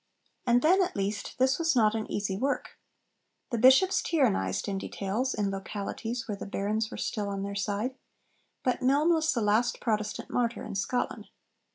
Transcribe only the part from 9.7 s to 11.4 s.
Protestant martyr in Scotland.